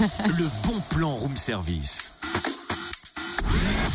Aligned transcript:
le 0.38 0.48
bon 0.66 0.80
plan 0.88 1.14
room 1.14 1.36
service. 1.36 2.12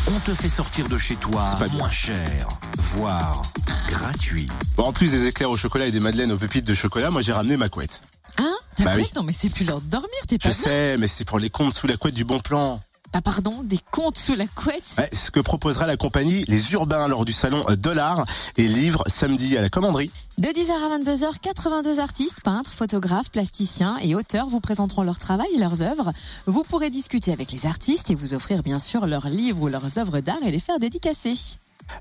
On 0.08 0.20
te 0.20 0.35
fait 0.35 0.50
sortir 0.50 0.88
de 0.88 1.00
chez 1.00 1.16
toi 1.16 1.46
pas 1.58 1.67
moins 1.70 1.89
cher, 1.89 2.47
voire 2.78 3.42
gratuit. 3.89 4.47
Bon, 4.78 4.83
en 4.83 4.94
plus 4.94 5.12
des 5.12 5.26
éclairs 5.26 5.49
au 5.49 5.55
chocolat 5.55 5.88
et 5.88 5.91
des 5.91 5.99
madeleines 5.99 6.31
aux 6.31 6.38
pépites 6.38 6.65
de 6.65 6.76
chocolat, 6.76 7.10
moi 7.10 7.21
j'ai 7.21 7.31
ramené 7.31 7.57
ma 7.57 7.70
couette. 7.70 8.02
Hein? 8.38 8.54
Ta 8.76 8.83
Bah 8.83 8.94
couette 8.94 9.05
oui. 9.05 9.12
Non 9.15 9.23
mais 9.23 9.33
c'est 9.33 9.49
plus 9.49 9.65
l'heure 9.65 9.81
de 9.81 9.89
dormir, 9.89 10.10
t'es 10.28 10.36
Je 10.39 10.47
pas 10.47 10.49
bien 10.49 10.57
sais, 10.57 10.97
mais 10.99 11.07
c'est 11.07 11.26
pour 11.26 11.39
les 11.39 11.49
comptes 11.49 11.73
sous 11.73 11.88
la 11.88 11.97
couette 11.97 12.13
du 12.13 12.23
bon 12.23 12.39
plan. 12.39 12.81
Ah 13.18 13.21
pardon, 13.21 13.63
des 13.63 13.79
comptes 13.91 14.18
sous 14.18 14.36
la 14.36 14.45
couette? 14.45 14.84
Ouais, 14.97 15.07
ce 15.13 15.32
que 15.32 15.39
proposera 15.39 15.88
la 15.88 15.95
compagnie 15.95 16.43
Les 16.50 16.73
Urbains 16.73 17.07
lors 17.07 17.23
du 17.23 17.32
salon 17.32 17.64
Dollar 17.77 18.25
et 18.57 18.68
Livre 18.68 19.05
samedi 19.07 19.55
à 19.55 19.61
la 19.61 19.70
commanderie. 19.70 20.11
De 20.38 20.50
10h 20.50 20.71
à 20.71 20.97
22h, 21.00 21.39
82 21.41 22.01
artistes, 22.01 22.41
peintres, 22.41 22.73
photographes, 22.73 23.32
plasticiens 23.32 23.97
et 24.01 24.15
auteurs 24.15 24.47
vous 24.47 24.59
présenteront 24.59 25.04
leur 25.04 25.18
travail 25.18 25.47
et 25.55 25.59
leurs 25.59 25.82
œuvres. 25.82 26.11
Vous 26.46 26.64
pourrez 26.64 26.89
discuter 26.89 27.32
avec 27.32 27.54
les 27.54 27.65
artistes 27.65 28.11
et 28.11 28.15
vous 28.15 28.33
offrir 28.33 28.64
bien 28.64 28.79
sûr 28.79 29.07
leurs 29.07 29.29
livres 29.29 29.61
ou 29.61 29.69
leurs 29.69 29.97
œuvres 29.97 30.19
d'art 30.19 30.43
et 30.46 30.52
les 30.52 30.60
faire 30.60 30.79
dédicacer. 30.79 31.36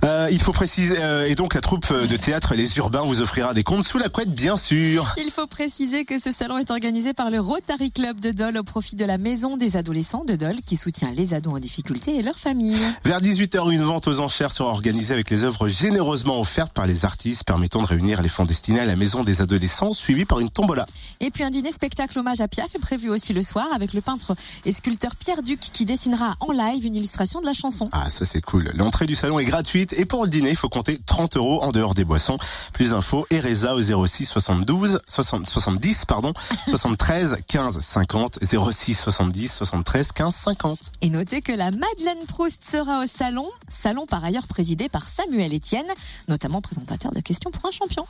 Euh, 0.04 0.28
il 0.30 0.38
faut 0.40 0.52
préciser, 0.52 0.96
euh, 0.98 1.26
et 1.26 1.34
donc 1.34 1.54
la 1.54 1.60
troupe 1.60 1.92
de 1.92 2.16
théâtre 2.16 2.54
Les 2.54 2.78
Urbains 2.78 3.02
vous 3.02 3.22
offrira 3.22 3.54
des 3.54 3.62
comptes 3.64 3.84
sous 3.84 3.98
la 3.98 4.08
couette, 4.08 4.34
bien 4.34 4.56
sûr. 4.56 5.14
Il 5.18 5.30
faut 5.30 5.46
préciser 5.46 6.04
que 6.04 6.18
ce 6.18 6.32
salon 6.32 6.58
est 6.58 6.70
organisé 6.70 7.12
par 7.12 7.30
le 7.30 7.40
Rotary 7.40 7.90
Club 7.90 8.20
de 8.20 8.30
Dole 8.30 8.58
au 8.58 8.64
profit 8.64 8.96
de 8.96 9.04
la 9.04 9.18
Maison 9.18 9.56
des 9.56 9.76
adolescents 9.76 10.24
de 10.24 10.36
Dole 10.36 10.56
qui 10.64 10.76
soutient 10.76 11.10
les 11.10 11.34
ados 11.34 11.54
en 11.54 11.58
difficulté 11.58 12.16
et 12.16 12.22
leurs 12.22 12.38
familles. 12.38 12.76
Vers 13.04 13.20
18h, 13.20 13.70
une 13.72 13.82
vente 13.82 14.08
aux 14.08 14.20
enchères 14.20 14.52
sera 14.52 14.70
organisée 14.70 15.14
avec 15.14 15.30
les 15.30 15.42
œuvres 15.42 15.68
généreusement 15.68 16.40
offertes 16.40 16.72
par 16.72 16.86
les 16.86 17.04
artistes 17.04 17.44
permettant 17.44 17.80
de 17.80 17.86
réunir 17.86 18.22
les 18.22 18.28
fonds 18.28 18.44
destinés 18.44 18.80
à 18.80 18.84
la 18.84 18.96
maison 18.96 19.22
des 19.22 19.42
adolescents, 19.42 19.92
suivi 19.92 20.24
par 20.24 20.40
une 20.40 20.50
tombola. 20.50 20.86
Et 21.20 21.30
puis 21.30 21.44
un 21.44 21.50
dîner 21.50 21.72
spectacle 21.72 22.18
hommage 22.18 22.40
à 22.40 22.48
Piaf 22.48 22.74
est 22.74 22.78
prévu 22.78 23.10
aussi 23.10 23.32
le 23.32 23.42
soir 23.42 23.66
avec 23.74 23.92
le 23.92 24.00
peintre 24.00 24.34
et 24.64 24.72
sculpteur 24.72 25.16
Pierre 25.16 25.42
Duc 25.42 25.60
qui 25.60 25.84
dessinera 25.84 26.36
en 26.40 26.52
live 26.52 26.84
une 26.84 26.94
illustration 26.94 27.40
de 27.40 27.46
la 27.46 27.52
chanson. 27.52 27.88
Ah, 27.92 28.10
ça 28.10 28.24
c'est 28.24 28.40
cool. 28.40 28.70
L'entrée 28.74 29.06
du 29.06 29.14
salon 29.14 29.38
est 29.38 29.44
gratuite 29.44 29.73
et 29.74 30.04
pour 30.04 30.24
le 30.24 30.30
dîner, 30.30 30.50
il 30.50 30.56
faut 30.56 30.68
compter 30.68 30.98
30 31.04 31.36
euros 31.36 31.60
en 31.62 31.72
dehors 31.72 31.94
des 31.94 32.04
boissons. 32.04 32.36
Plus 32.72 32.90
d'infos, 32.90 33.26
Ereza 33.30 33.74
au 33.74 34.06
06 34.06 34.26
72 34.26 35.00
60, 35.06 35.48
70 35.48 36.04
pardon 36.04 36.32
73 36.68 37.38
15 37.46 37.80
50 37.80 38.38
06 38.44 38.94
70 38.94 39.52
73 39.52 40.12
15 40.12 40.34
50. 40.34 40.78
Et 41.00 41.10
notez 41.10 41.42
que 41.42 41.50
la 41.52 41.72
Madeleine 41.72 42.24
Proust 42.28 42.62
sera 42.64 43.02
au 43.02 43.06
salon, 43.06 43.48
salon 43.68 44.06
par 44.06 44.24
ailleurs 44.24 44.46
présidé 44.46 44.88
par 44.88 45.08
Samuel 45.08 45.52
Etienne, 45.54 45.86
notamment 46.28 46.60
présentateur 46.60 47.10
de 47.10 47.18
questions 47.20 47.50
pour 47.50 47.66
un 47.66 47.72
champion. 47.72 48.06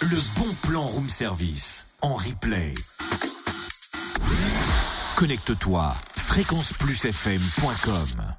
Le 0.00 0.16
bon 0.38 0.48
plan 0.62 0.86
room 0.86 1.10
service 1.10 1.86
en 2.00 2.14
replay. 2.14 2.72
Connecte-toi 5.16 5.94
fréquenceplusfm.com 6.16 8.24